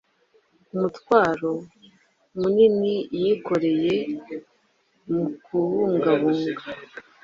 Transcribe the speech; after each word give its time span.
Umutwaro 0.73 1.51
munini 2.39 2.93
yikoreye 3.21 3.93
mukubungabunga 5.11 6.63